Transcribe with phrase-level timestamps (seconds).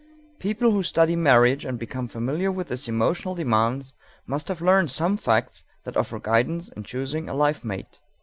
[0.39, 3.93] People who study marriage and become familiar with its emotional demands
[4.25, 7.99] must have learned some facts that offer guidance in choosing a life mate."